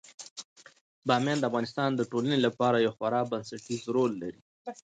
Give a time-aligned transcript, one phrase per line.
[1.07, 4.41] بامیان د افغانستان د ټولنې لپاره یو خورا بنسټيز رول لري.